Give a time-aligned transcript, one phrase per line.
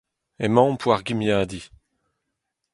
[0.45, 1.65] Emaomp war gimiadiñ.